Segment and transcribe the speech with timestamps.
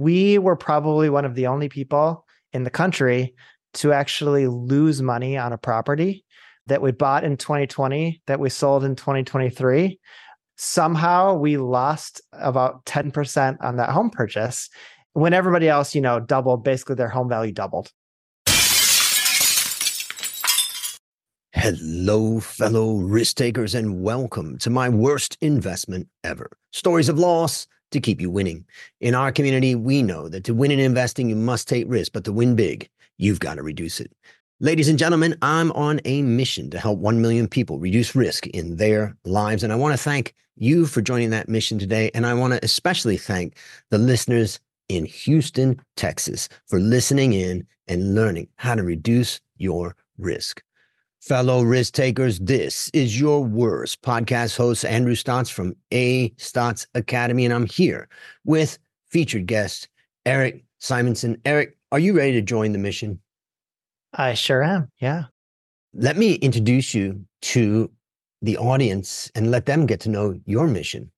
[0.00, 3.34] we were probably one of the only people in the country
[3.74, 6.24] to actually lose money on a property
[6.68, 10.00] that we bought in 2020 that we sold in 2023
[10.56, 14.70] somehow we lost about 10% on that home purchase
[15.12, 17.92] when everybody else you know doubled basically their home value doubled
[21.52, 26.48] Hello, fellow risk takers, and welcome to my worst investment ever.
[26.72, 28.64] Stories of loss to keep you winning.
[29.00, 32.24] In our community, we know that to win in investing, you must take risk, but
[32.24, 34.12] to win big, you've got to reduce it.
[34.62, 38.76] Ladies and gentlemen, I'm on a mission to help 1 million people reduce risk in
[38.76, 39.62] their lives.
[39.62, 42.10] And I want to thank you for joining that mission today.
[42.14, 43.56] And I want to especially thank
[43.88, 50.62] the listeners in Houston, Texas, for listening in and learning how to reduce your risk.
[51.20, 57.44] Fellow risk takers, this is your worst podcast host, Andrew Stotz from A Stotz Academy.
[57.44, 58.08] And I'm here
[58.44, 58.78] with
[59.10, 59.90] featured guest,
[60.24, 61.36] Eric Simonson.
[61.44, 63.20] Eric, are you ready to join the mission?
[64.14, 64.90] I sure am.
[64.98, 65.24] Yeah.
[65.92, 67.90] Let me introduce you to
[68.40, 71.10] the audience and let them get to know your mission.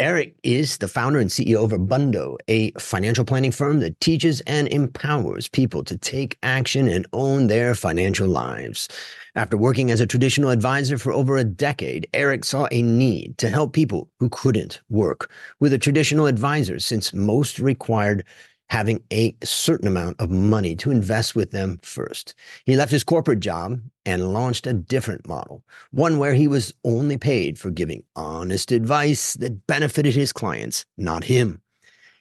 [0.00, 4.66] Eric is the founder and CEO of Abundo, a financial planning firm that teaches and
[4.68, 8.88] empowers people to take action and own their financial lives.
[9.34, 13.48] After working as a traditional advisor for over a decade, Eric saw a need to
[13.48, 18.24] help people who couldn't work with a traditional advisor since most required
[18.72, 22.34] having a certain amount of money to invest with them first.
[22.64, 27.18] He left his corporate job and launched a different model, one where he was only
[27.18, 31.60] paid for giving honest advice that benefited his clients, not him.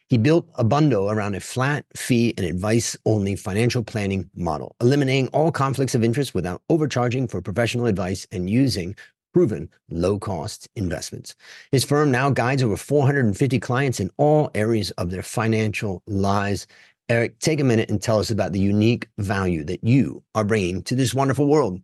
[0.10, 5.54] He built Abundo around a flat fee and advice only financial planning model, eliminating all
[5.54, 8.94] conflicts of interest without overcharging for professional advice and using
[9.34, 11.36] proven low cost investments.
[11.72, 16.68] His firm now guides over 450 clients in all areas of their financial lives.
[17.10, 20.84] Eric, take a minute and tell us about the unique value that you are bringing
[20.84, 21.82] to this wonderful world.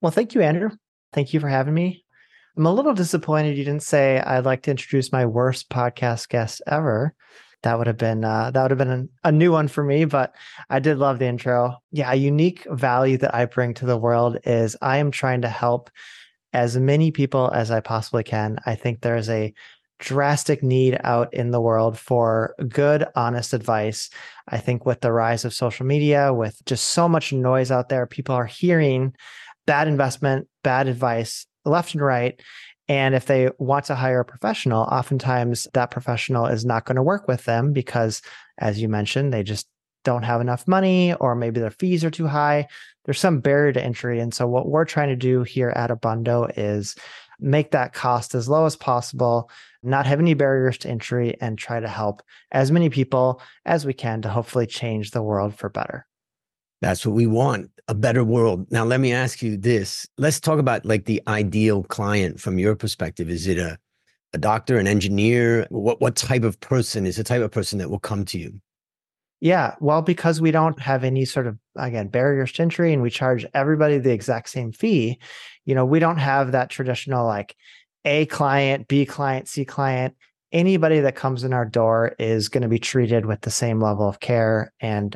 [0.00, 0.70] Well, thank you, Andrew.
[1.12, 2.04] Thank you for having me.
[2.56, 6.60] I'm a little disappointed you didn't say I'd like to introduce my worst podcast guest
[6.66, 7.14] ever.
[7.62, 10.04] That would have been uh, that would have been an, a new one for me,
[10.04, 10.34] but
[10.70, 11.76] I did love the intro.
[11.92, 15.48] Yeah, a unique value that I bring to the world is I am trying to
[15.48, 15.90] help
[16.52, 18.58] as many people as I possibly can.
[18.66, 19.52] I think there's a
[19.98, 24.10] drastic need out in the world for good, honest advice.
[24.48, 28.06] I think with the rise of social media, with just so much noise out there,
[28.06, 29.14] people are hearing
[29.66, 32.40] bad investment, bad advice left and right.
[32.88, 37.02] And if they want to hire a professional, oftentimes that professional is not going to
[37.02, 38.22] work with them because,
[38.56, 39.68] as you mentioned, they just
[40.04, 42.66] don't have enough money or maybe their fees are too high.
[43.08, 44.20] There's some barrier to entry.
[44.20, 46.94] And so, what we're trying to do here at Abundo is
[47.40, 49.50] make that cost as low as possible,
[49.82, 52.20] not have any barriers to entry, and try to help
[52.52, 56.06] as many people as we can to hopefully change the world for better.
[56.82, 58.70] That's what we want a better world.
[58.70, 60.06] Now, let me ask you this.
[60.18, 63.30] Let's talk about like the ideal client from your perspective.
[63.30, 63.78] Is it a,
[64.34, 65.66] a doctor, an engineer?
[65.70, 68.60] What, what type of person is the type of person that will come to you?
[69.40, 73.10] Yeah, well, because we don't have any sort of again barriers to entry, and we
[73.10, 75.18] charge everybody the exact same fee.
[75.64, 77.56] You know, we don't have that traditional like
[78.04, 80.16] A client, B client, C client.
[80.50, 84.08] Anybody that comes in our door is going to be treated with the same level
[84.08, 85.14] of care and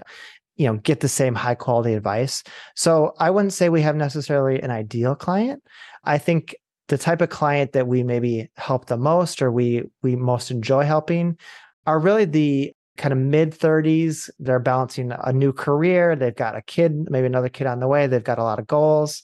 [0.56, 2.44] you know get the same high quality advice.
[2.76, 5.62] So I wouldn't say we have necessarily an ideal client.
[6.04, 6.54] I think
[6.88, 10.84] the type of client that we maybe help the most or we we most enjoy
[10.84, 11.38] helping
[11.86, 14.30] are really the kind of mid 30s.
[14.38, 16.16] They're balancing a new career.
[16.16, 18.06] They've got a kid, maybe another kid on the way.
[18.06, 19.22] They've got a lot of goals.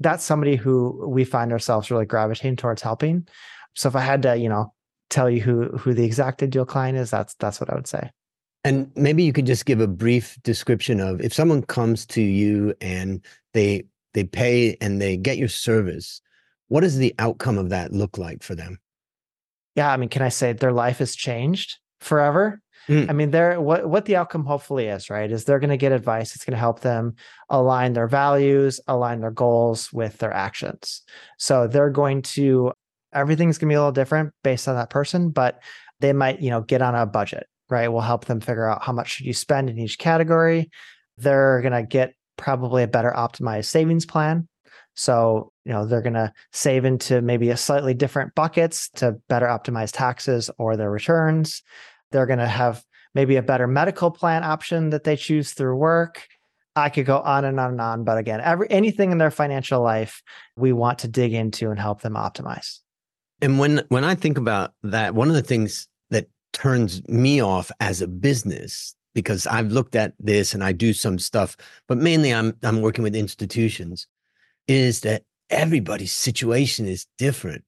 [0.00, 3.26] That's somebody who we find ourselves really gravitating towards helping.
[3.74, 4.72] So if I had to, you know,
[5.10, 8.10] tell you who who the exact ideal client is, that's that's what I would say.
[8.64, 12.74] And maybe you could just give a brief description of if someone comes to you
[12.80, 16.20] and they they pay and they get your service,
[16.68, 18.78] what does the outcome of that look like for them?
[19.74, 22.60] Yeah, I mean, can I say their life has changed forever?
[22.88, 23.10] Mm.
[23.10, 25.30] I mean, they're what what the outcome hopefully is, right?
[25.30, 26.34] Is they're going to get advice.
[26.34, 27.14] It's going to help them
[27.50, 31.02] align their values, align their goals with their actions.
[31.38, 32.72] So they're going to
[33.12, 35.60] everything's going to be a little different based on that person, but
[36.00, 37.88] they might, you know, get on a budget, right?
[37.88, 40.70] We'll help them figure out how much should you spend in each category.
[41.16, 44.48] They're going to get probably a better optimized savings plan.
[44.94, 49.46] So, you know, they're going to save into maybe a slightly different buckets to better
[49.46, 51.62] optimize taxes or their returns.
[52.10, 52.84] They're going to have
[53.14, 56.26] maybe a better medical plan option that they choose through work.
[56.76, 59.82] I could go on and on and on, but again, every anything in their financial
[59.82, 60.22] life,
[60.56, 62.78] we want to dig into and help them optimize.
[63.42, 67.72] And when when I think about that, one of the things that turns me off
[67.80, 71.56] as a business because I've looked at this and I do some stuff,
[71.88, 74.06] but mainly I'm I'm working with institutions,
[74.68, 77.64] is that everybody's situation is different.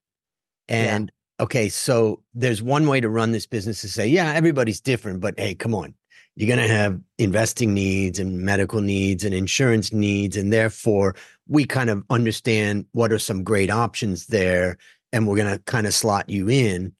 [0.68, 1.10] And.
[1.40, 5.38] Okay, so there's one way to run this business to say, yeah, everybody's different, but
[5.38, 5.94] hey, come on.
[6.36, 10.36] You're going to have investing needs and medical needs and insurance needs.
[10.36, 11.16] And therefore,
[11.48, 14.78] we kind of understand what are some great options there.
[15.12, 16.92] And we're going to kind of slot you in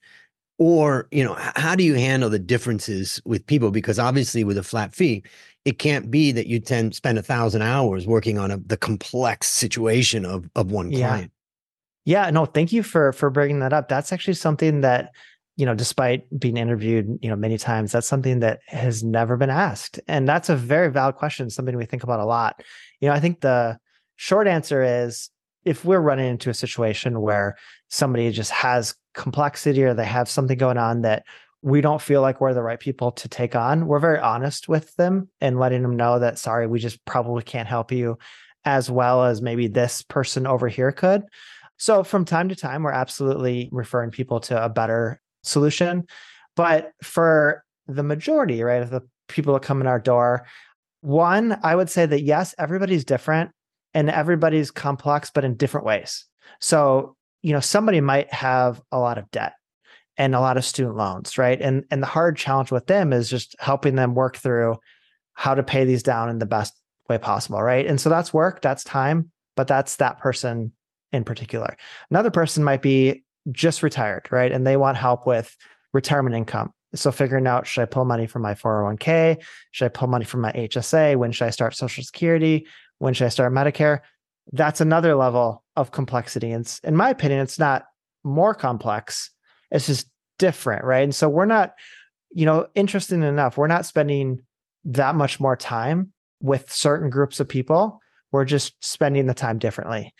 [0.60, 4.62] or you know how do you handle the differences with people because obviously with a
[4.62, 5.22] flat fee
[5.64, 9.48] it can't be that you tend spend a thousand hours working on a, the complex
[9.48, 11.32] situation of of one client
[12.04, 12.30] yeah.
[12.30, 15.10] no thank you for for bringing that up that's actually something that
[15.56, 19.50] you know despite being interviewed you know many times that's something that has never been
[19.50, 22.62] asked and that's a very valid question something we think about a lot
[23.00, 23.78] you know i think the
[24.16, 25.30] short answer is
[25.64, 27.56] if we're running into a situation where
[27.88, 31.24] somebody just has complexity or they have something going on that
[31.62, 34.94] we don't feel like we're the right people to take on, we're very honest with
[34.96, 38.16] them and letting them know that, sorry, we just probably can't help you
[38.64, 41.22] as well as maybe this person over here could.
[41.80, 46.06] So from time to time, we're absolutely referring people to a better solution.
[46.54, 50.46] But for the majority, right, of the people that come in our door,
[51.00, 53.50] one, I would say that yes, everybody's different
[53.94, 56.26] and everybody's complex, but in different ways.
[56.60, 59.54] So you know somebody might have a lot of debt
[60.16, 63.30] and a lot of student loans right and and the hard challenge with them is
[63.30, 64.76] just helping them work through
[65.34, 66.74] how to pay these down in the best
[67.08, 70.72] way possible right and so that's work that's time but that's that person
[71.12, 71.76] in particular
[72.10, 75.56] another person might be just retired right and they want help with
[75.92, 80.08] retirement income so figuring out should i pull money from my 401k should i pull
[80.08, 82.66] money from my hsa when should i start social security
[82.98, 84.00] when should i start medicare
[84.52, 86.50] that's another level of complexity.
[86.52, 87.86] And in my opinion, it's not
[88.24, 89.30] more complex.
[89.70, 91.04] It's just different, right?
[91.04, 91.74] And so we're not,
[92.32, 93.56] you know, interesting enough.
[93.56, 94.42] We're not spending
[94.84, 98.00] that much more time with certain groups of people.
[98.32, 100.14] We're just spending the time differently.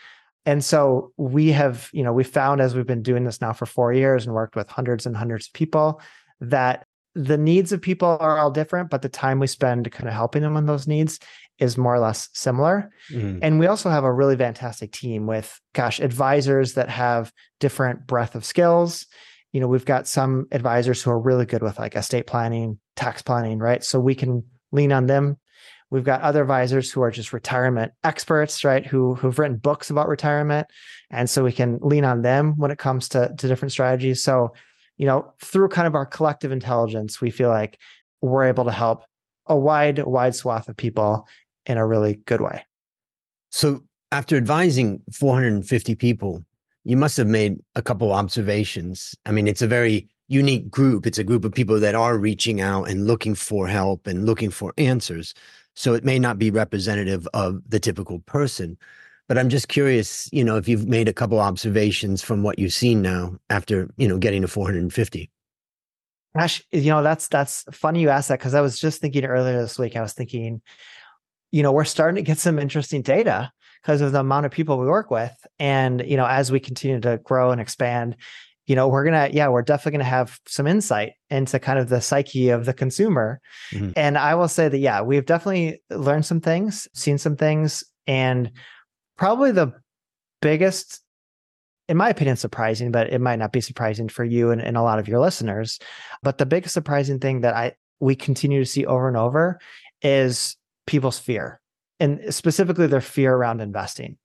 [0.47, 3.67] And so we have, you know, we found as we've been doing this now for
[3.67, 6.01] four years and worked with hundreds and hundreds of people
[6.41, 10.15] that the needs of people are all different, but the time we spend kind of
[10.15, 11.19] helping them on those needs
[11.59, 12.91] is more or less similar.
[13.13, 13.41] Mm-hmm.
[13.43, 18.35] And we also have a really fantastic team with, gosh, advisors that have different breadth
[18.35, 19.07] of skills.
[19.53, 23.21] You know, we've got some advisors who are really good with like estate planning, tax
[23.23, 23.85] planning, right?
[23.85, 25.37] So we can lean on them.
[25.91, 28.87] We've got other advisors who are just retirement experts, right?
[28.87, 30.69] Who who've written books about retirement,
[31.11, 34.23] and so we can lean on them when it comes to to different strategies.
[34.23, 34.53] So,
[34.97, 37.79] you know, through kind of our collective intelligence, we feel like
[38.21, 39.05] we're able to help
[39.47, 41.27] a wide wide swath of people
[41.67, 42.65] in a really good way.
[43.51, 43.83] So,
[44.13, 46.45] after advising 450 people,
[46.85, 49.17] you must have made a couple observations.
[49.27, 51.07] I mean, it's a very unique group.
[51.07, 54.51] It's a group of people that are reaching out and looking for help and looking
[54.51, 55.35] for answers.
[55.75, 58.77] So it may not be representative of the typical person.
[59.29, 62.73] But I'm just curious, you know, if you've made a couple observations from what you've
[62.73, 65.31] seen now after, you know, getting to 450.
[66.37, 69.61] Gosh, you know, that's that's funny you asked that because I was just thinking earlier
[69.61, 69.97] this week.
[69.97, 70.63] I was thinking,
[71.53, 73.53] you know, we're starting to get some interesting data
[73.83, 75.35] because of the amount of people we work with.
[75.59, 78.17] And, you know, as we continue to grow and expand,
[78.71, 81.89] you know, we're to, yeah, we're definitely going to have some insight into kind of
[81.89, 83.41] the psyche of the consumer.
[83.73, 83.91] Mm-hmm.
[83.97, 88.53] And I will say that, yeah, we've definitely learned some things, seen some things, and
[89.19, 89.73] probably the
[90.41, 91.01] biggest,
[91.89, 94.83] in my opinion, surprising, but it might not be surprising for you and, and a
[94.83, 95.81] lot of your listeners.
[96.23, 99.59] But the biggest surprising thing that I, we continue to see over and over
[100.01, 101.61] is people's fear
[101.99, 104.17] and specifically their fear around investing.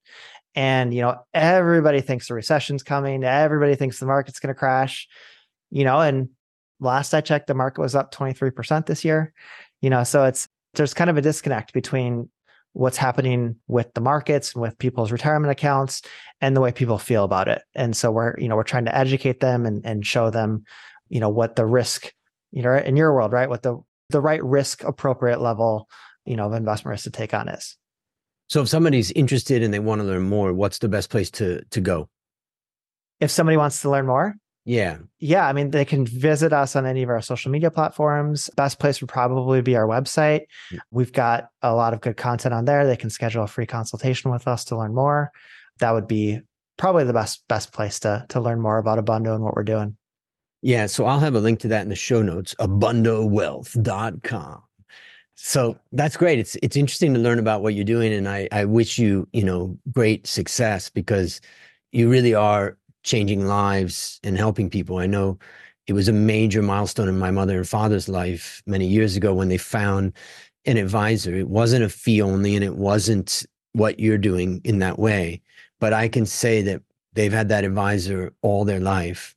[0.56, 3.24] And, you know, everybody thinks the recession's coming.
[3.24, 5.08] Everybody thinks the market's going to crash,
[5.70, 6.30] you know, and
[6.80, 9.34] last I checked, the market was up 23% this year,
[9.82, 12.30] you know, so it's, there's kind of a disconnect between
[12.74, 16.02] what's happening with the markets and with people's retirement accounts
[16.42, 17.62] and the way people feel about it.
[17.74, 20.66] And so we're, you know, we're trying to educate them and, and show them,
[21.08, 22.14] you know, what the risk,
[22.52, 23.50] you know, in your world, right?
[23.50, 25.88] What the, the right risk appropriate level
[26.26, 27.78] you know, of investment risk to take on is.
[28.48, 31.64] So if somebody's interested and they want to learn more, what's the best place to
[31.66, 32.10] to go?
[33.20, 34.36] If somebody wants to learn more?
[34.66, 34.98] Yeah.
[35.20, 35.48] Yeah.
[35.48, 38.50] I mean, they can visit us on any of our social media platforms.
[38.58, 40.46] Best place would probably be our website.
[40.74, 40.80] Mm.
[40.90, 42.86] We've got a lot of good content on there.
[42.86, 45.32] They can schedule a free consultation with us to learn more.
[45.80, 46.42] That would be
[46.78, 49.98] probably the best best place to to learn more about Abundo and what we're doing.
[50.64, 50.88] Yeah.
[50.88, 54.64] So I'll have a link to that in the show notes, abundowealth.com.
[55.36, 56.40] So that's great.
[56.40, 59.44] It's it's interesting to learn about what you're doing, and I I wish you you
[59.44, 61.42] know great success because
[61.92, 64.98] you really are changing lives and helping people.
[64.98, 65.38] I know
[65.88, 69.50] it was a major milestone in my mother and father's life many years ago when
[69.50, 70.14] they found
[70.66, 71.36] an advisor.
[71.36, 75.42] It wasn't a fee only and it wasn't what you're doing in that way.
[75.80, 76.82] But I can say that
[77.14, 79.36] they've had that advisor all their life.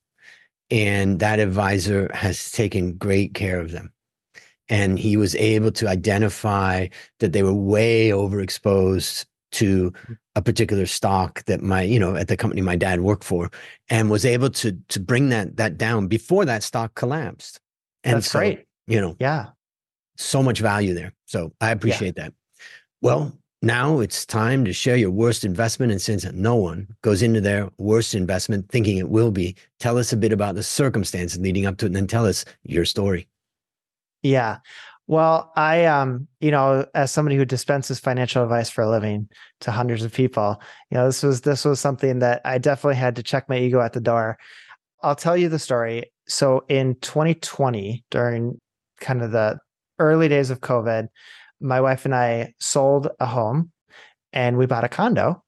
[0.71, 3.93] And that advisor has taken great care of them.
[4.69, 6.89] And he was able to identify
[7.21, 9.93] that they were way overexposed to
[10.35, 13.51] a particular stock that my you know at the company my dad worked for
[13.89, 17.59] and was able to to bring that that down before that stock collapsed.
[18.05, 18.67] And That's so, great.
[18.87, 19.47] you know Yeah.
[20.17, 21.13] so much value there.
[21.27, 22.35] So i appreciate that.
[23.01, 23.33] Well
[23.63, 27.69] now it's time to share your worst investment and since no one goes into their
[27.79, 31.77] worst investment thinking it will be tell us a bit about the circumstances leading up
[31.79, 33.27] to it and then tell us your story
[34.23, 34.59] Yeah.
[35.07, 39.29] Well, I um, you know, as somebody who dispenses financial advice for a living
[39.61, 40.61] to hundreds of people,
[40.91, 43.81] you know, this was this was something that I definitely had to check my ego
[43.81, 44.39] at the door.
[45.03, 46.13] I'll tell you the story.
[46.27, 48.61] So in 2020, during
[49.01, 49.59] kind of the
[49.99, 51.09] early days of COVID,
[51.61, 53.71] my wife and I sold a home
[54.35, 55.43] and we bought a condo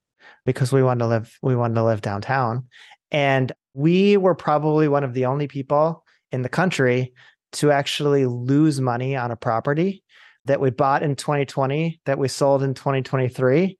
[0.47, 2.67] because we wanted to live we wanted to live downtown.
[3.11, 7.13] And we were probably one of the only people in the country
[7.53, 10.03] to actually lose money on a property
[10.47, 13.79] that we bought in 2020 that we sold in 2023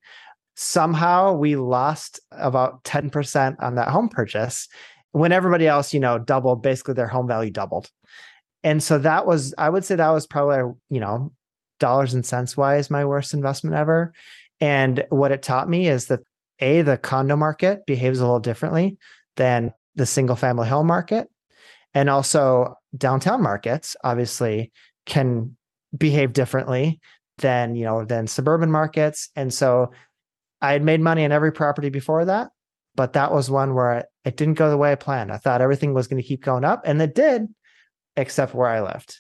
[0.57, 4.69] somehow we lost about 10% on that home purchase
[5.13, 7.91] when everybody else you know doubled basically their home value doubled.
[8.63, 11.33] And so that was i would say that was probably you know
[11.79, 14.13] dollars and cents wise my worst investment ever.
[14.61, 16.21] And what it taught me is that
[16.59, 18.99] a the condo market behaves a little differently
[19.37, 21.29] than the single family home market
[21.95, 24.73] and also downtown markets obviously
[25.07, 25.57] can
[25.97, 27.01] behave differently
[27.39, 29.31] than you know than suburban markets.
[29.37, 29.93] And so
[30.63, 32.51] i had made money on every property before that
[32.95, 35.33] but that was one where it, didn't go the way i planned.
[35.33, 37.47] I thought everything was going to keep going up and it did
[38.17, 39.19] except where i lived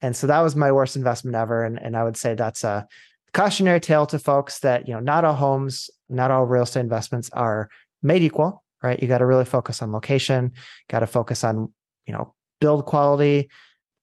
[0.00, 2.86] and so that was my worst investment ever and, and i would say that's a
[3.32, 7.30] cautionary tale to folks that you know not all homes not all real estate investments
[7.32, 7.68] are
[8.02, 9.00] made equal right?
[9.00, 10.52] You got to really focus on location
[10.88, 11.72] got to focus on
[12.06, 13.48] you know build quality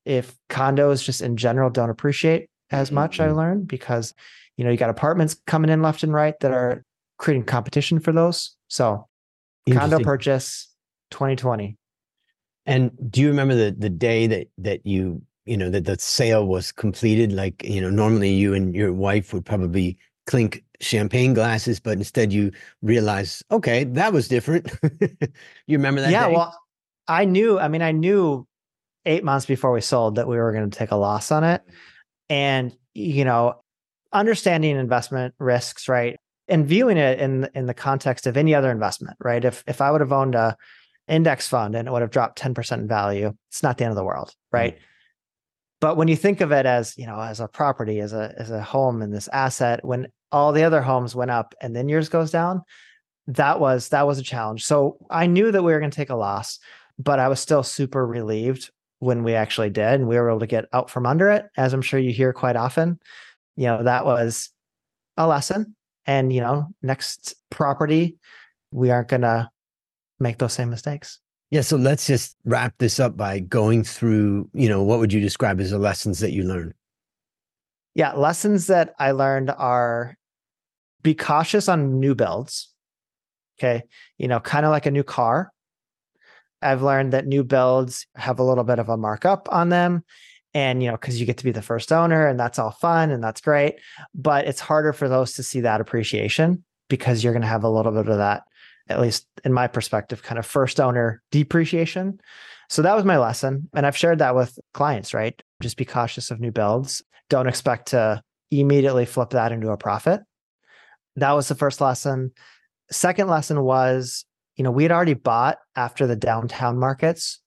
[0.05, 3.35] if condos just in general don't appreciate as much i Mhm.
[3.35, 4.13] learned because
[4.57, 6.83] you know you got apartments coming in left and right that are
[7.17, 9.07] creating competition for those so
[9.71, 10.73] condo purchase
[11.11, 11.77] 2020
[12.65, 16.45] And do you remember the the day that that you you know that the sale
[16.45, 17.31] was completed?
[17.31, 22.31] Like you know, normally you and your wife would probably clink champagne glasses, but instead
[22.31, 22.51] you
[22.81, 24.71] realize, okay, that was different.
[25.67, 26.11] you remember that?
[26.11, 26.33] yeah day?
[26.33, 26.55] well
[27.09, 28.47] i knew i mean i knew
[29.05, 31.61] eight months before we sold that we were going to take a loss on it.
[31.61, 32.33] Mm-hmm.
[32.33, 33.61] And you know
[34.11, 39.17] understanding investment risks right and viewing it in in the context of any other investment
[39.19, 39.43] right?
[39.43, 40.57] If if i would have owned a
[41.07, 43.95] index fund and it would have dropped 10% in value it's not the end of
[43.95, 44.75] the world right?
[44.75, 44.83] Mm-hmm.
[45.81, 48.51] But when you think of it as you know as a property as a as
[48.51, 52.09] a home and this asset when all the other homes went up and then yours
[52.09, 52.63] goes down
[53.27, 54.65] that was that was a challenge.
[54.65, 56.59] So i knew that we were going to take a loss
[56.99, 60.47] but i was still super relieved when we actually did and we were able to
[60.47, 62.99] get out from under it as i'm sure you hear quite often
[63.55, 64.49] you know that was
[65.17, 65.75] a lesson
[66.05, 68.17] and you know next property
[68.71, 69.49] we aren't going to
[70.19, 71.19] make those same mistakes
[71.51, 71.61] yeah.
[71.61, 74.47] So let's just wrap this up by going through.
[74.53, 76.75] You know, what would you describe as the lessons that you learned?
[77.95, 80.17] yeah lessons that i learned are
[81.01, 82.71] be cautious on new builds
[83.59, 83.83] okay
[84.17, 85.51] you know kind of like a new car
[86.61, 90.03] i've learned that new builds have a little bit of a markup on them
[90.53, 93.11] and you know because you get to be the first owner and that's all fun
[93.11, 93.75] and that's great
[94.13, 97.69] but it's harder for those to see that appreciation because you're going to have a
[97.69, 98.43] little bit of that
[98.89, 102.19] at least in my perspective kind of first owner depreciation.
[102.69, 105.39] So that was my lesson and i've shared that with clients right?
[105.61, 107.03] Just be cautious of new builds.
[107.29, 110.21] Don't expect to immediately flip that into a profit.
[111.15, 112.31] That was the first lesson.
[112.91, 114.25] Second lesson was
[114.59, 117.39] you know we had already bought after the downtown markets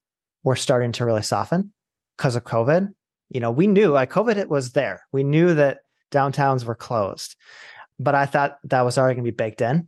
[0.43, 1.71] were starting to really soften
[2.17, 2.91] because of covid.
[3.29, 5.03] You know we knew like covid it was there.
[5.13, 7.35] We knew that downtowns were closed
[7.99, 9.87] but i thought that was already going to be baked in.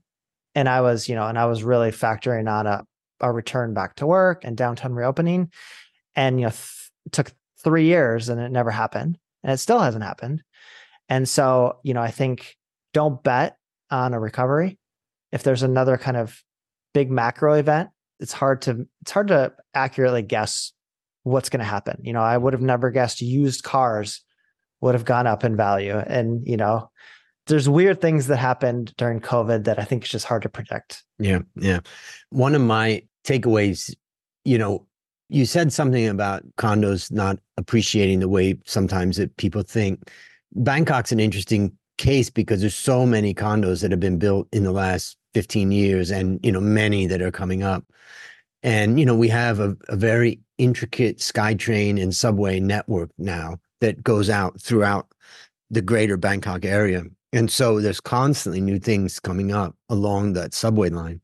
[0.53, 2.85] And i was you know and i was really factoring on a,
[3.19, 5.51] a return back to work and downtown reopening.
[6.15, 7.31] And you know th- took
[7.63, 10.43] three years and it never happened and it still hasn't happened.
[11.09, 12.55] And so you know i think
[12.93, 13.57] don't bet
[13.89, 14.77] on a recovery.
[15.31, 16.41] If there's another kind of
[16.95, 20.71] big macro event it's hard to it's hard to accurately guess
[21.23, 24.23] what's going to happen you know i would have never guessed used cars
[24.79, 26.89] would have gone up in value and you know
[27.47, 31.03] there's weird things that happened during covid that i think is just hard to predict
[31.19, 31.79] Yeah, yeah.
[32.29, 33.93] One of my takeaways,
[34.43, 34.85] you know,
[35.29, 40.11] You said something about condos not appreciating the way sometimes that people think.
[40.53, 44.71] Bangkok's an interesting case because there's so many condos that have been built in the
[44.71, 47.83] last 15 years and you know many that are coming up.
[48.63, 54.03] And you know we have a, a very intricate skytrain and subway network now that
[54.03, 55.07] goes out throughout
[55.69, 57.03] the greater bangkok area.
[57.33, 61.19] And so there's constantly new things coming up along that subway line.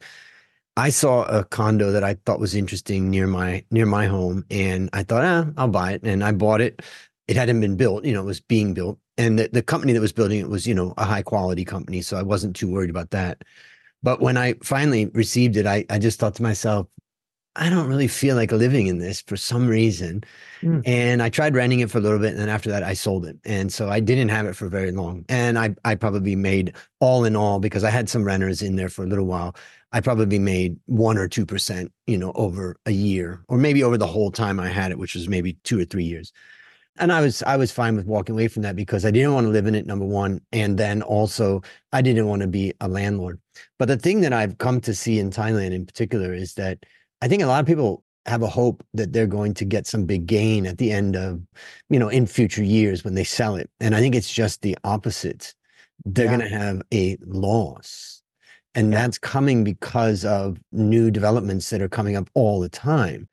[0.75, 4.89] I saw a condo that i thought was interesting near my near my home and
[4.93, 6.03] i thought ah, i'll buy it.
[6.03, 6.81] And i bought it.
[7.27, 10.01] It hadn't been built you know it was being built and the, the company that
[10.01, 12.89] was building it was you know a high quality company so i wasn't too worried
[12.89, 13.43] about that.
[14.03, 16.87] But when i finally received it i, I just thought to myself
[17.55, 20.23] i don't really feel like living in this for some reason.
[20.61, 20.81] Mm.
[20.85, 23.25] and i tried renting it for a little bit and then after that i sold
[23.25, 23.37] it.
[23.45, 25.25] And so i didn't have it for very long.
[25.29, 28.89] And i, I probably made all in all because i had some renters in there
[28.89, 29.55] for a little while
[29.91, 33.97] i probably made one or two percent you know over a year or maybe over
[33.97, 36.31] the whole time i had it which was maybe two or three years
[37.01, 39.45] and I was I was fine with walking away from that because I didn't want
[39.45, 42.87] to live in it number one and then also I didn't want to be a
[42.87, 43.41] landlord.
[43.79, 46.85] But the thing that I've come to see in Thailand in particular is that
[47.21, 50.05] I think a lot of people have a hope that they're going to get some
[50.05, 51.41] big gain at the end of
[51.89, 54.77] you know in future years when they sell it and I think it's just the
[54.83, 55.53] opposite.
[56.05, 56.37] They're yeah.
[56.37, 58.21] going to have a loss.
[58.73, 59.01] And yeah.
[59.01, 63.27] that's coming because of new developments that are coming up all the time.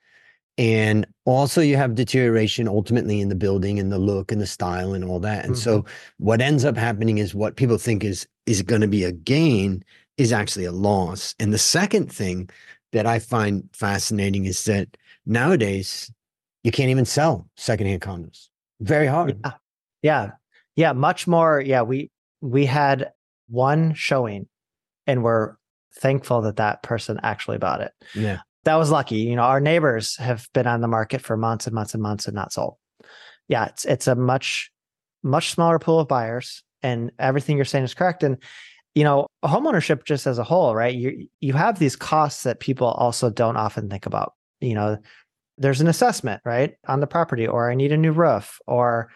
[0.59, 4.93] And also, you have deterioration ultimately in the building and the look and the style
[4.93, 5.45] and all that.
[5.45, 5.63] And mm-hmm.
[5.63, 5.85] so,
[6.19, 9.85] what ends up happening is what people think is is going to be a gain
[10.17, 11.37] is actually a loss.
[11.39, 12.51] And the second thing
[12.93, 14.97] that I find fascinating is that
[15.27, 16.11] nowadays
[16.65, 18.49] you can't even sell secondhand condos.
[18.81, 19.39] Very hard.
[19.45, 19.53] Yeah.
[20.03, 20.31] Yeah.
[20.75, 20.93] Yeah.
[20.93, 21.61] Much more.
[21.61, 21.83] Yeah.
[21.83, 22.11] We
[22.41, 23.13] we had
[23.49, 24.49] one showing
[25.07, 25.55] and we're
[25.95, 27.93] thankful that that person actually bought it.
[28.15, 29.17] Yeah that was lucky.
[29.17, 32.27] You know, our neighbors have been on the market for months and months and months
[32.27, 32.77] and not sold.
[33.49, 34.71] Yeah, it's it's a much
[35.23, 38.23] much smaller pool of buyers, and everything you're saying is correct.
[38.23, 38.37] And
[38.95, 40.95] you know, homeownership just as a whole, right?
[40.95, 44.35] You you have these costs that people also don't often think about.
[44.61, 44.99] You know,
[45.57, 49.09] there's an assessment, right, on the property, or I need a new roof, or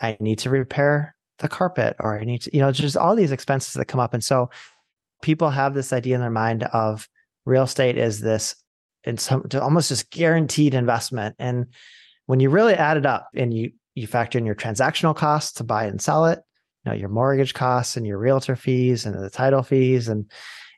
[0.00, 3.32] I need to repair the carpet, or I need to, you know, just all these
[3.32, 4.14] expenses that come up.
[4.14, 4.48] And so
[5.20, 7.06] people have this idea in their mind of
[7.44, 8.56] real estate is this
[9.04, 11.36] and some almost just guaranteed investment.
[11.38, 11.66] And
[12.26, 15.64] when you really add it up and you you factor in your transactional costs to
[15.64, 16.40] buy and sell it,
[16.84, 20.30] you know, your mortgage costs and your realtor fees and the title fees, and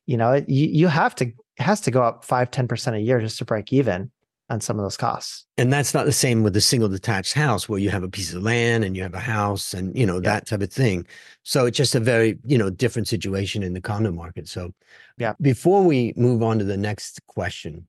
[0.06, 3.38] you know, you you have to has to go up five, 10% a year just
[3.38, 4.10] to break even
[4.48, 5.46] on some of those costs.
[5.56, 8.32] And that's not the same with a single detached house where you have a piece
[8.32, 10.30] of land and you have a house and you know yeah.
[10.30, 11.06] that type of thing.
[11.42, 14.48] So it's just a very, you know, different situation in the condo market.
[14.48, 14.72] So
[15.18, 15.34] yeah.
[15.40, 17.86] Before we move on to the next question,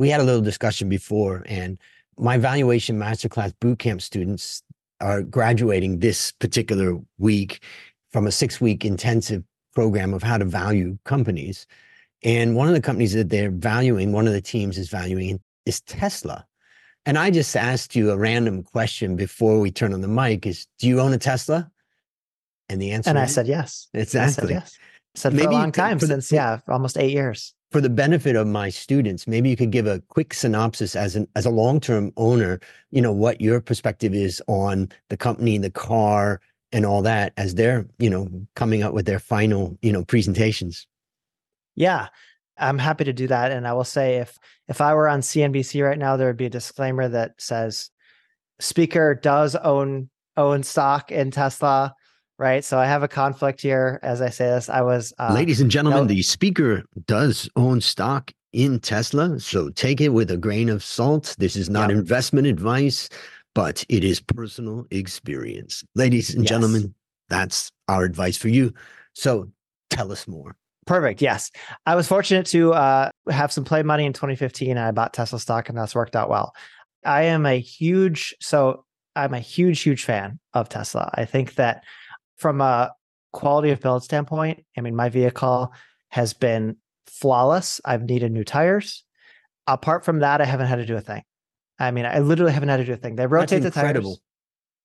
[0.00, 1.78] we had a little discussion before, and
[2.16, 4.62] my valuation masterclass bootcamp students
[5.02, 7.62] are graduating this particular week
[8.10, 11.66] from a six week intensive program of how to value companies.
[12.22, 15.82] And one of the companies that they're valuing, one of the teams is valuing, is
[15.82, 16.46] Tesla.
[17.04, 20.66] And I just asked you a random question before we turn on the mic is
[20.78, 21.70] do you own a Tesla?
[22.70, 23.88] And the answer And I said yes.
[23.92, 24.44] Exactly.
[24.44, 24.78] I said yes.
[25.14, 28.36] I said Maybe for a long time since, yeah, almost eight years for the benefit
[28.36, 32.12] of my students, maybe you could give a quick synopsis as an as a long-term
[32.16, 36.40] owner, you know, what your perspective is on the company, the car,
[36.72, 40.86] and all that as they're, you know, coming up with their final, you know, presentations.
[41.76, 42.08] Yeah.
[42.58, 43.52] I'm happy to do that.
[43.52, 46.46] And I will say if if I were on CNBC right now, there would be
[46.46, 47.90] a disclaimer that says
[48.58, 51.94] speaker does own own stock in Tesla
[52.40, 52.64] right?
[52.64, 54.70] So I have a conflict here as I say this.
[54.70, 60.00] I was, uh, ladies and gentlemen, the speaker does own stock in Tesla, so take
[60.00, 61.36] it with a grain of salt.
[61.38, 61.98] This is not yep.
[61.98, 63.10] investment advice,
[63.54, 65.84] but it is personal experience.
[65.94, 66.48] Ladies and yes.
[66.48, 66.94] gentlemen,
[67.28, 68.72] that's our advice for you.
[69.14, 69.50] So
[69.90, 70.56] tell us more.
[70.86, 71.20] Perfect.
[71.20, 71.50] Yes.
[71.84, 75.38] I was fortunate to uh, have some play money in 2015 and I bought Tesla
[75.38, 76.54] stock and that's worked out well.
[77.04, 81.10] I am a huge, so I'm a huge, huge fan of Tesla.
[81.14, 81.84] I think that
[82.40, 82.90] from a
[83.32, 85.72] quality of build standpoint, I mean, my vehicle
[86.08, 86.76] has been
[87.06, 87.80] flawless.
[87.84, 89.04] I've needed new tires.
[89.66, 91.22] Apart from that, I haven't had to do a thing.
[91.78, 93.16] I mean, I literally haven't had to do a thing.
[93.16, 94.18] They rotate the tires.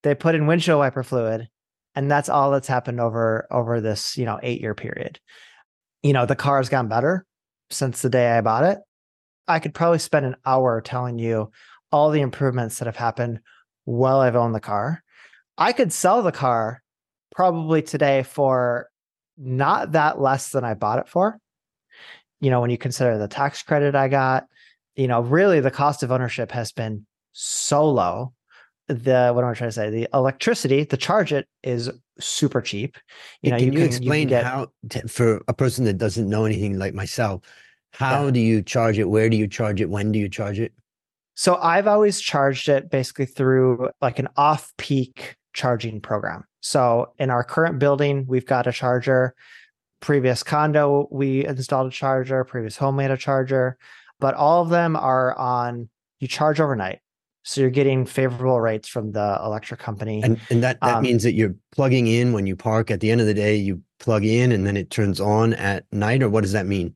[0.03, 1.47] They put in windshield wiper fluid,
[1.95, 5.19] and that's all that's happened over over this you know eight year period.
[6.03, 7.25] You know, the car has gotten better
[7.69, 8.77] since the day I bought it.
[9.47, 11.51] I could probably spend an hour telling you
[11.91, 13.39] all the improvements that have happened
[13.85, 15.03] while I've owned the car.
[15.57, 16.83] I could sell the car
[17.35, 18.89] probably today for
[19.37, 21.37] not that less than I bought it for.
[22.39, 24.47] You know, when you consider the tax credit I got,
[24.95, 28.33] you know, really the cost of ownership has been so low.
[28.87, 29.89] The what am I trying to say?
[29.89, 32.97] The electricity to charge it is super cheap.
[33.41, 36.29] You know, can you, you explain you get, how to, for a person that doesn't
[36.29, 37.41] know anything like myself,
[37.91, 38.31] how yeah.
[38.31, 39.09] do you charge it?
[39.09, 39.89] Where do you charge it?
[39.89, 40.71] When do you charge it?
[41.33, 46.43] So I've always charged it basically through like an off-peak charging program.
[46.59, 49.33] So in our current building, we've got a charger.
[50.01, 52.43] Previous condo, we installed a charger.
[52.43, 53.77] Previous home made a charger,
[54.19, 55.89] but all of them are on.
[56.19, 56.99] You charge overnight,
[57.43, 60.21] so you're getting favorable rates from the electric company.
[60.23, 62.91] And and that that um, means that you're plugging in when you park.
[62.91, 65.85] At the end of the day, you plug in, and then it turns on at
[65.91, 66.21] night.
[66.21, 66.93] Or what does that mean?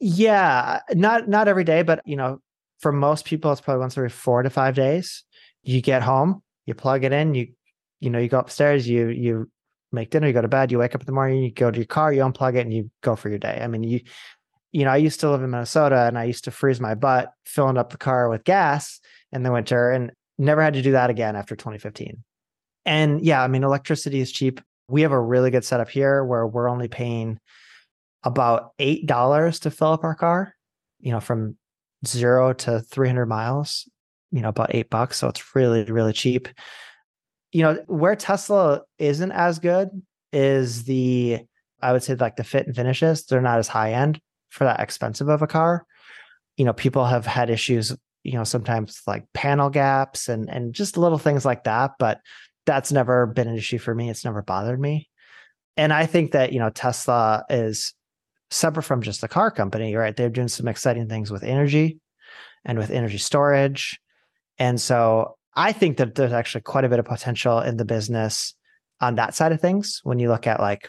[0.00, 2.40] Yeah, not not every day, but you know,
[2.80, 5.24] for most people, it's probably once every four to five days.
[5.62, 7.48] You get home, you plug it in, you
[8.00, 9.50] you know, you go upstairs, you you
[9.92, 11.78] make dinner, you go to bed, you wake up in the morning, you go to
[11.78, 13.60] your car, you unplug it, and you go for your day.
[13.62, 14.00] I mean, you
[14.72, 17.32] you know, I used to live in Minnesota and I used to freeze my butt
[17.46, 19.00] filling up the car with gas
[19.32, 22.22] in the winter and never had to do that again after 2015.
[22.84, 24.60] And yeah, I mean, electricity is cheap.
[24.88, 27.38] We have a really good setup here where we're only paying
[28.24, 30.54] about $8 to fill up our car,
[31.00, 31.56] you know, from
[32.06, 33.88] zero to 300 miles,
[34.30, 35.18] you know, about eight bucks.
[35.18, 36.48] So it's really, really cheap.
[37.52, 39.88] You know, where Tesla isn't as good
[40.32, 41.40] is the,
[41.80, 43.24] I would say like the fit and finishes.
[43.24, 45.86] They're not as high end for that expensive of a car.
[46.56, 50.98] You know, people have had issues, you know, sometimes like panel gaps and and just
[50.98, 52.20] little things like that, but
[52.66, 54.10] that's never been an issue for me.
[54.10, 55.08] It's never bothered me.
[55.76, 57.94] And I think that, you know, Tesla is
[58.50, 60.14] separate from just the car company, right?
[60.14, 61.98] They're doing some exciting things with energy
[62.64, 63.98] and with energy storage.
[64.58, 68.54] And so I think that there's actually quite a bit of potential in the business
[69.00, 70.88] on that side of things when you look at like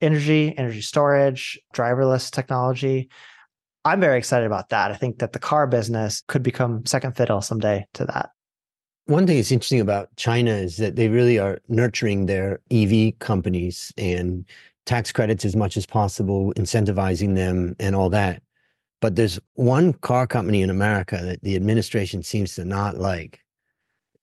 [0.00, 3.08] energy, energy storage, driverless technology.
[3.84, 4.90] I'm very excited about that.
[4.90, 8.30] I think that the car business could become second fiddle someday to that.
[9.06, 13.92] One thing that's interesting about China is that they really are nurturing their EV companies
[13.98, 14.46] and
[14.86, 18.42] tax credits as much as possible, incentivizing them and all that.
[19.02, 23.43] But there's one car company in America that the administration seems to not like.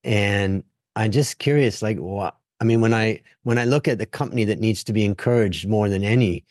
[0.04, 0.64] And
[0.96, 2.36] I'm just curious, like, what?
[2.60, 5.68] I mean, when I when I look at the company that needs to be encouraged
[5.68, 6.46] more than any,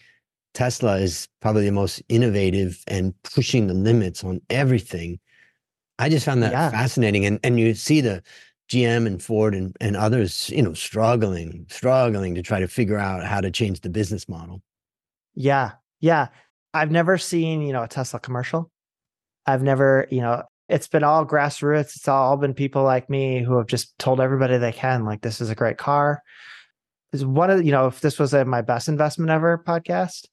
[0.54, 5.20] Tesla is probably the most innovative and pushing the limits on everything.
[5.98, 6.70] I just found that yeah.
[6.70, 7.26] fascinating.
[7.26, 8.22] And and you see the
[8.70, 13.24] GM and Ford and, and others, you know, struggling, struggling to try to figure out
[13.24, 14.62] how to change the business model.
[15.34, 15.72] Yeah.
[15.98, 16.28] Yeah.
[16.72, 18.70] I've never seen, you know, a Tesla commercial.
[19.44, 21.96] I've never, you know, it's been all grassroots.
[21.96, 25.40] It's all been people like me who have just told everybody they can, like, this
[25.40, 26.22] is a great car.
[27.12, 30.26] Is one of, you know, if this was a, my best investment ever podcast,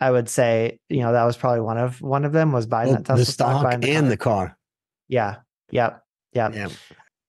[0.00, 2.88] I would say, you know, that was probably one of one of them was buying
[2.88, 4.08] well, that Tesla the stock, stock the and car.
[4.08, 4.58] the car.
[5.08, 5.36] Yeah.
[5.72, 6.02] Yep.
[6.32, 6.54] Yep.
[6.54, 6.68] Yeah.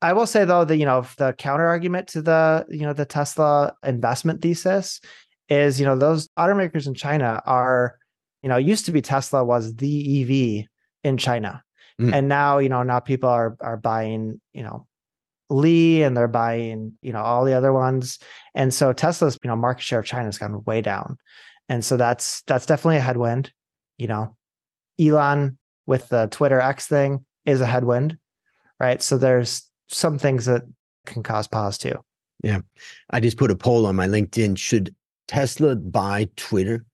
[0.01, 3.05] I will say though that you know the counter argument to the you know the
[3.05, 4.99] Tesla investment thesis
[5.49, 7.97] is you know those automakers in China are
[8.41, 10.65] you know used to be Tesla was the EV
[11.03, 11.63] in China,
[12.01, 12.13] mm.
[12.13, 14.87] and now you know now people are are buying you know
[15.49, 18.19] Li and they're buying you know all the other ones,
[18.55, 21.17] and so Tesla's you know market share of China has gone way down,
[21.69, 23.51] and so that's that's definitely a headwind.
[23.97, 24.35] You know,
[24.99, 28.17] Elon with the Twitter X thing is a headwind,
[28.79, 29.01] right?
[29.01, 30.63] So there's some things that
[31.05, 31.95] can cause pause too.
[32.43, 32.59] Yeah.
[33.09, 34.57] I just put a poll on my LinkedIn.
[34.57, 34.95] Should
[35.27, 36.85] Tesla buy Twitter?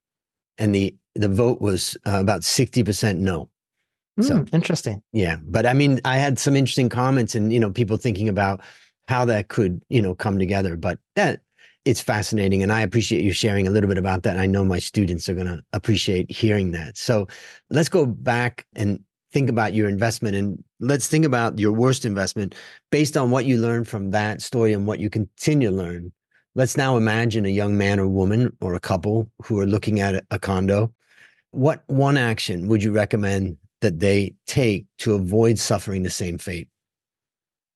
[0.57, 3.49] And the the vote was uh, about 60% no.
[4.21, 5.01] So mm, interesting.
[5.13, 5.37] Yeah.
[5.43, 8.61] But I mean, I had some interesting comments and, you know, people thinking about
[9.07, 10.75] how that could, you know, come together.
[10.75, 11.41] But that
[11.85, 12.61] it's fascinating.
[12.63, 14.37] And I appreciate you sharing a little bit about that.
[14.37, 16.97] I know my students are going to appreciate hearing that.
[16.97, 17.27] So
[17.69, 18.99] let's go back and
[19.31, 22.55] think about your investment and let's think about your worst investment
[22.91, 26.11] based on what you learned from that story and what you continue to learn.
[26.55, 30.25] Let's now imagine a young man or woman or a couple who are looking at
[30.31, 30.91] a condo.
[31.51, 36.67] What one action would you recommend that they take to avoid suffering the same fate?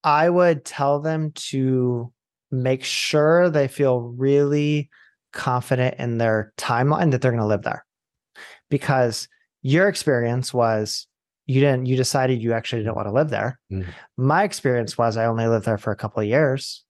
[0.04, 2.12] I would tell them to
[2.52, 4.90] make sure they feel really
[5.32, 7.86] confident in their timeline that they're going to live there.
[8.70, 9.30] Because
[9.62, 11.08] your experience was
[11.46, 13.90] you didn't you decided you actually didn't want to live there mm-hmm.
[14.18, 16.84] my experience was i only lived there for a couple of years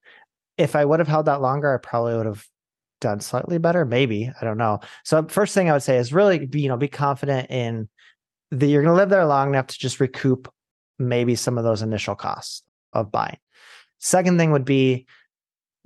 [0.57, 2.45] if i would have held that longer i probably would have
[2.99, 6.45] done slightly better maybe i don't know so first thing i would say is really
[6.45, 7.89] be you know be confident in
[8.51, 10.51] that you're going to live there long enough to just recoup
[10.99, 13.37] maybe some of those initial costs of buying
[14.01, 15.05] second thing would be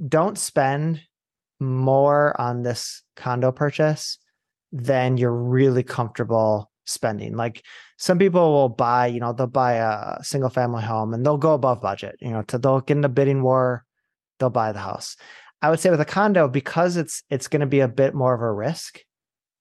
[0.07, 1.01] don't spend
[1.59, 4.17] more on this condo purchase
[4.71, 7.35] than you're really comfortable spending.
[7.35, 7.63] Like
[7.97, 11.53] some people will buy, you know, they'll buy a single family home and they'll go
[11.53, 13.85] above budget, you know, to they'll get in a bidding war,
[14.39, 15.15] they'll buy the house.
[15.61, 18.33] I would say with a condo, because it's it's going to be a bit more
[18.33, 18.99] of a risk.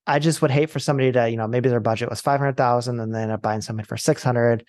[0.06, 3.32] I just would hate for somebody to, you know, maybe their budget was 500,000 and
[3.32, 4.64] up buying something for 600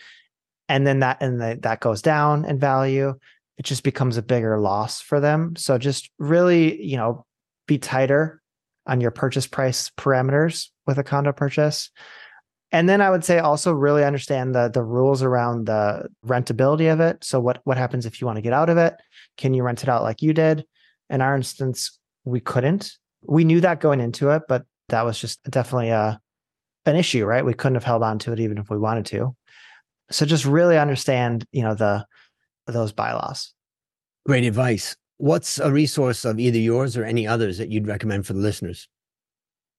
[0.68, 3.14] and then that and the, that goes down in value.
[3.58, 5.56] It just becomes a bigger loss for them.
[5.56, 7.26] So just really you know
[7.68, 8.42] be tighter
[8.88, 11.90] on your purchase price parameters with a condo purchase.
[12.72, 17.00] And then i would say also really understand the the rules around the rentability of
[17.00, 17.24] it.
[17.24, 18.96] So what what happens if you want to get out of it?
[19.38, 20.66] Can you rent it out like you did?
[21.10, 22.92] In our instance we couldn't.
[23.22, 26.20] We knew that going into it but that was just definitely a
[26.86, 27.46] an issue right?
[27.46, 29.36] We couldn't have held on to it even if we wanted to.
[30.12, 32.06] So just really understand you know the
[32.68, 33.54] those bylaws.
[34.26, 34.96] Great advice.
[35.18, 38.88] What's a resource of either yours or any others that you'd recommend for the listeners?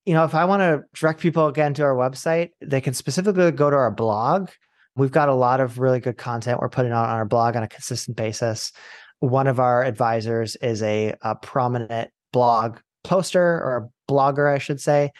[0.05, 3.51] You know if i want to direct people again to our website they can specifically
[3.51, 4.49] go to our blog.
[4.95, 7.61] We've got a lot of really good content we're putting out on our blog on
[7.61, 8.71] a consistent basis.
[9.19, 14.81] One of our advisors is a, a prominent blog poster or a blogger i should
[14.81, 15.11] say.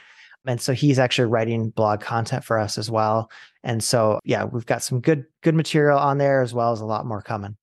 [0.46, 3.30] And so he's actually writing blog content for us as well.
[3.64, 6.86] And so yeah we've got some good good material on there as well as a
[6.86, 7.58] lot more coming.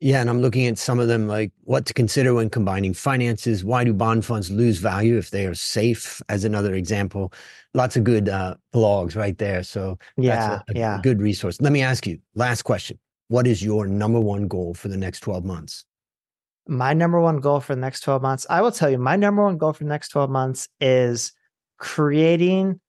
[0.00, 3.64] Yeah and i'm looking at some of them like what to consider when combining finances.
[3.64, 6.22] Why do bond funds lose value if they are safe?
[6.28, 7.32] As another example
[7.74, 9.62] lots of good uh, blogs right there.
[9.62, 11.00] So yeah a, a yeah.
[11.02, 11.60] good resource.
[11.60, 12.98] Let me ask you last question.
[13.28, 15.84] What is your number one goal for the next 12 months
[16.66, 19.42] my number one goal for the next 12 months i will tell you my number
[19.42, 21.32] one goal for the next 12 months is
[21.78, 22.80] creating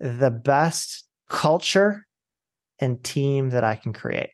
[0.00, 2.06] the best culture
[2.78, 4.30] and team that I can create.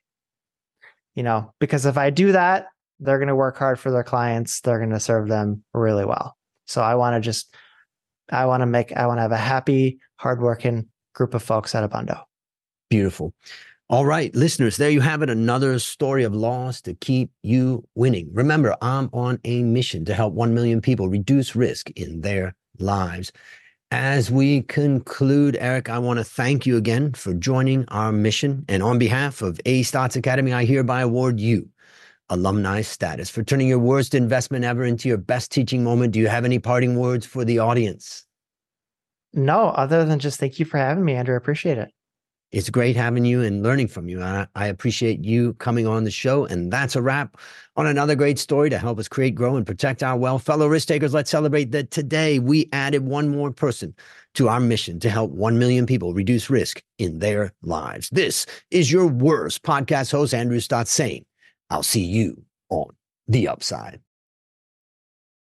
[1.15, 2.67] You know, because if I do that,
[2.99, 6.37] they're going to work hard for their clients, they're going to serve them really well.
[6.67, 7.55] So I want to just
[8.31, 11.89] I want to make I want to have a happy, hardworking group of folks at
[11.89, 12.23] Abundo.
[12.89, 13.35] Beautiful.
[13.91, 15.29] All right, listeners, there you have it.
[15.29, 18.31] Another story of loss to keep you winning.
[18.33, 23.33] Remember, I'm on a mission to help 1 million people reduce risk in their lives.
[23.91, 28.65] As we conclude, Eric, I want to thank you again for joining our mission.
[28.69, 31.69] And on behalf of A Stotz Academy, I hereby award you
[32.29, 36.13] alumni status for turning your worst investment ever into your best teaching moment.
[36.13, 38.25] Do you have any parting words for the audience?
[39.33, 41.35] No, other than just thank you for having me, Andrew.
[41.35, 41.91] I appreciate it.
[42.53, 44.23] It's great having you and learning from you.
[44.23, 46.47] I, I, appreciate you coming on the show.
[46.47, 47.37] And that's a wrap
[47.77, 50.43] on another great story to help us create, grow, and protect our wealth.
[50.43, 53.95] Fellow risk takers, let's celebrate that today we added one more person
[54.35, 58.11] to our mission to help 1 million people reduce risk in their lives.
[58.11, 61.25] This is your worst podcast host, Andrew Stotz, saying,
[61.71, 62.91] I'll see you on
[63.29, 64.01] the upside.